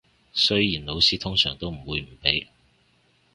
[0.33, 2.47] 雖然老師通常都唔會唔俾